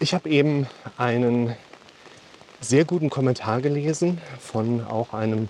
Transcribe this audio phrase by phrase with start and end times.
[0.00, 1.56] Ich habe eben einen
[2.60, 5.48] sehr guten Kommentar gelesen von auch einem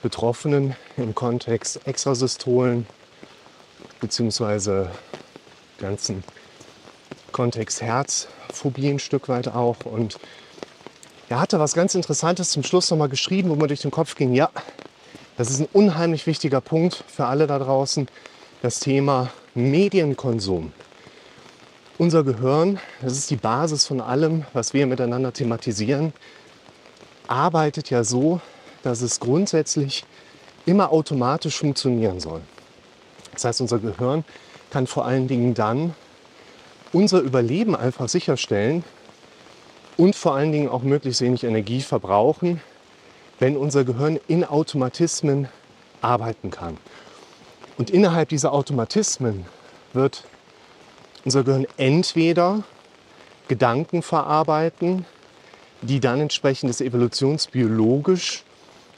[0.00, 2.86] Betroffenen im Kontext Extrasystolen
[4.00, 4.90] beziehungsweise
[5.78, 6.24] ganzen
[7.30, 9.84] Kontext Herzphobie ein Stück weit auch.
[9.84, 10.18] Und
[11.28, 14.32] er hatte was ganz Interessantes zum Schluss nochmal geschrieben, wo mir durch den Kopf ging,
[14.32, 14.48] ja,
[15.36, 18.08] das ist ein unheimlich wichtiger Punkt für alle da draußen,
[18.62, 20.72] das Thema Medienkonsum.
[21.98, 26.12] Unser Gehirn, das ist die Basis von allem, was wir miteinander thematisieren,
[27.26, 28.40] arbeitet ja so,
[28.84, 30.04] dass es grundsätzlich
[30.64, 32.40] immer automatisch funktionieren soll.
[33.32, 34.24] Das heißt, unser Gehirn
[34.70, 35.92] kann vor allen Dingen dann
[36.92, 38.84] unser Überleben einfach sicherstellen
[39.96, 42.60] und vor allen Dingen auch möglichst wenig Energie verbrauchen,
[43.40, 45.48] wenn unser Gehirn in Automatismen
[46.00, 46.76] arbeiten kann.
[47.76, 49.46] Und innerhalb dieser Automatismen
[49.92, 50.22] wird
[51.28, 52.62] unser Gehirn entweder
[53.48, 55.04] Gedanken verarbeiten,
[55.82, 58.44] die dann entsprechend des evolutionsbiologisch,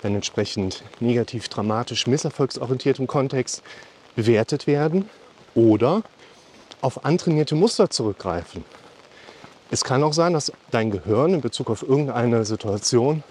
[0.03, 3.64] dann entsprechend negativ, dramatisch, misserfolgsorientiertem Kontext
[4.14, 5.11] bewertet werden
[5.56, 6.05] oder
[6.83, 8.65] auf antrainierte Muster zurückgreifen.
[9.72, 13.25] Es kann auch sein, dass dein Gehirn in Bezug auf irgendeine Situation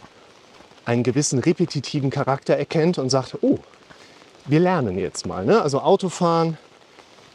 [0.84, 3.60] einen gewissen repetitiven Charakter erkennt und sagt, oh,
[4.46, 5.46] wir lernen jetzt mal.
[5.46, 5.62] Ne?
[5.62, 6.58] Also Autofahren,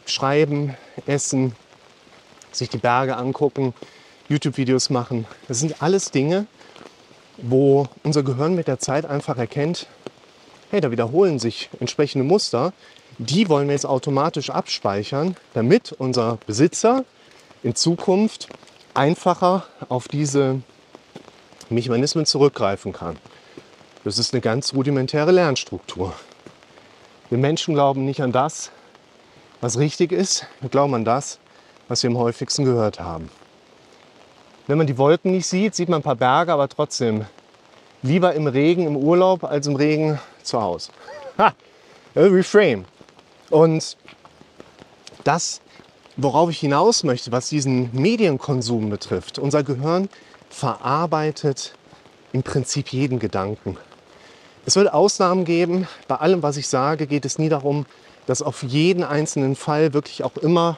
[0.05, 0.75] Schreiben,
[1.05, 1.55] Essen,
[2.51, 3.73] sich die Berge angucken,
[4.29, 5.25] YouTube-Videos machen.
[5.47, 6.47] Das sind alles Dinge,
[7.37, 9.87] wo unser Gehirn mit der Zeit einfach erkennt,
[10.71, 12.73] hey, da wiederholen sich entsprechende Muster.
[13.17, 17.05] Die wollen wir jetzt automatisch abspeichern, damit unser Besitzer
[17.63, 18.49] in Zukunft
[18.93, 20.61] einfacher auf diese
[21.69, 23.17] Mechanismen zurückgreifen kann.
[24.03, 26.13] Das ist eine ganz rudimentäre Lernstruktur.
[27.29, 28.71] Wir Menschen glauben nicht an das,
[29.61, 30.45] was richtig ist.
[30.61, 31.39] Wir glauben an das,
[31.87, 33.29] was wir am häufigsten gehört haben.
[34.67, 37.25] Wenn man die Wolken nicht sieht, sieht man ein paar Berge, aber trotzdem
[38.01, 40.91] lieber im Regen im Urlaub als im Regen zu Hause.
[41.37, 41.53] Ha,
[42.15, 42.85] reframe.
[43.49, 43.97] Und
[45.25, 45.59] das,
[46.15, 50.07] worauf ich hinaus möchte, was diesen Medienkonsum betrifft, unser Gehirn
[50.49, 51.75] verarbeitet
[52.31, 53.77] im Prinzip jeden Gedanken.
[54.65, 55.87] Es wird Ausnahmen geben.
[56.07, 57.85] Bei allem, was ich sage, geht es nie darum,
[58.25, 60.77] das auf jeden einzelnen Fall wirklich auch immer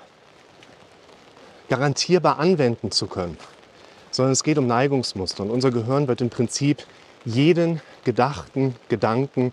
[1.70, 3.38] garantierbar anwenden zu können,
[4.12, 5.44] sondern es geht um Neigungsmuster.
[5.44, 6.86] Und unser Gehirn wird im Prinzip
[7.26, 9.52] jeden gedachten Gedanken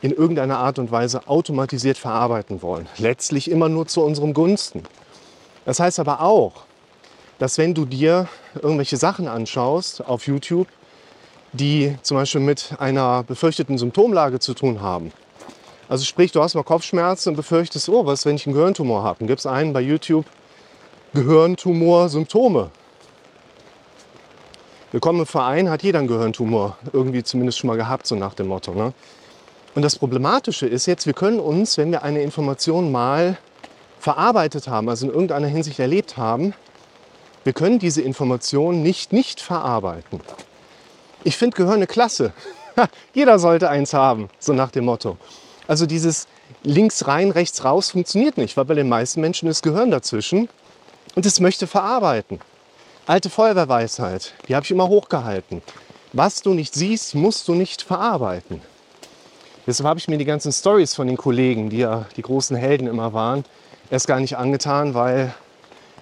[0.00, 2.88] in irgendeiner Art und Weise automatisiert verarbeiten wollen.
[2.98, 4.82] Letztlich immer nur zu unserem Gunsten.
[5.64, 6.64] Das heißt aber auch,
[7.38, 10.68] dass wenn du dir irgendwelche Sachen anschaust auf YouTube,
[11.52, 15.12] die zum Beispiel mit einer befürchteten Symptomlage zu tun haben.
[15.94, 19.20] Also sprich, du hast mal Kopfschmerzen und befürchtest, oh, was, wenn ich einen Gehirntumor habe?
[19.20, 20.26] Dann gibt es einen bei YouTube,
[21.12, 22.72] Gehirntumor, Symptome.
[24.90, 28.48] Willkommen im Verein hat jeder einen Gehirntumor, irgendwie zumindest schon mal gehabt, so nach dem
[28.48, 28.74] Motto.
[28.74, 28.92] Ne?
[29.76, 33.38] Und das Problematische ist jetzt, wir können uns, wenn wir eine Information mal
[34.00, 36.54] verarbeitet haben, also in irgendeiner Hinsicht erlebt haben,
[37.44, 40.20] wir können diese Information nicht nicht verarbeiten.
[41.22, 42.32] Ich finde Gehör eine Klasse.
[43.14, 45.18] Jeder sollte eins haben, so nach dem Motto.
[45.66, 46.26] Also dieses
[46.62, 50.48] links rein, rechts raus funktioniert nicht, weil bei den meisten Menschen ist Gehirn dazwischen
[51.14, 52.40] und es möchte verarbeiten.
[53.06, 55.62] Alte Feuerwehrweisheit, die habe ich immer hochgehalten.
[56.12, 58.62] Was du nicht siehst, musst du nicht verarbeiten.
[59.66, 62.86] Deshalb habe ich mir die ganzen Stories von den Kollegen, die ja die großen Helden
[62.86, 63.44] immer waren,
[63.90, 65.34] erst gar nicht angetan, weil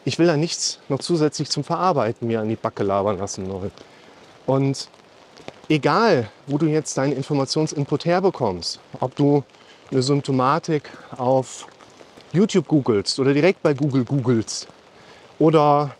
[0.04, 3.70] ich will da nichts noch zusätzlich zum Verarbeiten mir an die Backe labern lassen wollen.
[4.46, 4.88] Und
[5.72, 9.42] egal, wo du jetzt deinen Informationsinput herbekommst, ob du
[9.90, 11.66] eine Symptomatik auf
[12.32, 14.68] YouTube googelst oder direkt bei Google googelst
[15.38, 15.94] oder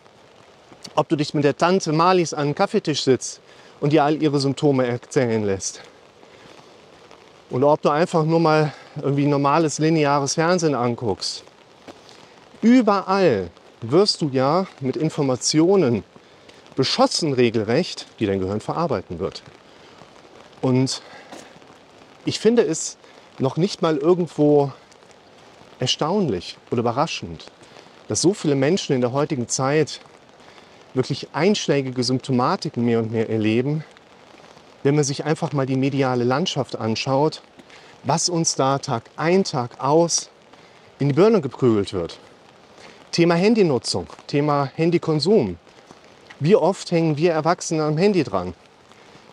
[0.95, 3.41] ob du dich mit der Tante Malis an den Kaffeetisch sitzt
[3.79, 5.81] und dir all ihre Symptome erzählen lässt.
[7.49, 11.43] Oder ob du einfach nur mal irgendwie normales lineares Fernsehen anguckst.
[12.61, 13.49] Überall
[13.81, 16.03] wirst du ja mit Informationen
[16.75, 19.43] beschossen regelrecht, die dein Gehirn verarbeiten wird.
[20.63, 21.01] Und
[22.23, 22.97] ich finde es
[23.37, 24.71] noch nicht mal irgendwo
[25.79, 27.51] erstaunlich oder überraschend,
[28.07, 29.99] dass so viele Menschen in der heutigen Zeit
[30.93, 33.83] wirklich einschlägige Symptomatiken mehr und mehr erleben,
[34.83, 37.41] wenn man sich einfach mal die mediale Landschaft anschaut,
[38.03, 40.29] was uns da Tag ein, Tag aus
[40.97, 42.19] in die Birne geprügelt wird.
[43.11, 45.57] Thema Handynutzung, Thema Handykonsum,
[46.39, 48.53] wie oft hängen wir Erwachsene am Handy dran?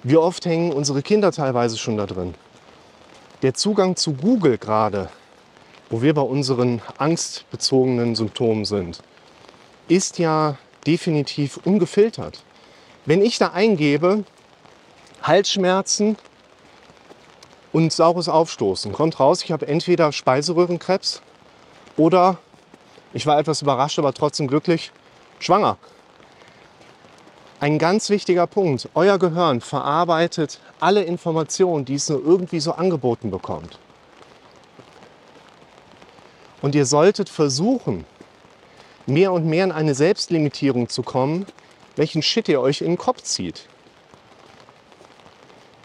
[0.02, 2.35] Wie oft hängen unsere Kinder teilweise schon da drin?
[3.43, 5.11] Der Zugang zu Google gerade,
[5.91, 9.02] wo wir bei unseren angstbezogenen Symptomen sind,
[9.88, 10.56] ist ja
[10.87, 12.43] definitiv ungefiltert.
[13.05, 14.25] Wenn ich da eingebe,
[15.23, 16.17] Halsschmerzen
[17.70, 21.20] und saures Aufstoßen, kommt raus, ich habe entweder Speiseröhrenkrebs
[21.99, 22.38] oder
[23.12, 24.93] ich war etwas überrascht, aber trotzdem glücklich,
[25.41, 25.76] schwanger.
[27.61, 28.89] Ein ganz wichtiger Punkt.
[28.95, 33.79] Euer Gehirn verarbeitet alle Informationen, die es nur irgendwie so angeboten bekommt.
[36.62, 38.07] Und ihr solltet versuchen,
[39.05, 41.45] mehr und mehr in eine Selbstlimitierung zu kommen,
[41.97, 43.69] welchen Shit ihr euch in den Kopf zieht.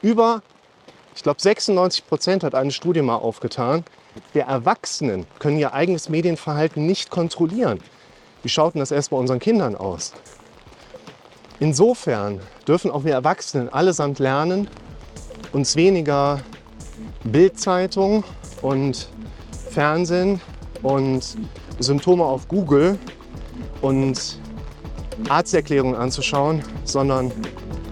[0.01, 0.43] Über,
[1.13, 3.83] ich glaube 96 Prozent hat eine Studie mal aufgetan,
[4.33, 7.81] der Erwachsenen können ihr eigenes Medienverhalten nicht kontrollieren.
[8.43, 10.13] Wie schaut denn das erst bei unseren Kindern aus?
[11.59, 14.67] Insofern dürfen auch wir Erwachsenen allesamt lernen,
[15.53, 16.41] uns weniger
[17.23, 18.23] Bildzeitung
[18.61, 19.09] und
[19.69, 20.41] Fernsehen
[20.83, 21.23] und
[21.79, 22.99] Symptome auf Google
[23.81, 24.39] und
[25.29, 27.31] Arzterklärungen anzuschauen, sondern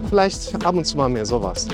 [0.10, 1.68] vielleicht ab und zu mal mehr sowas.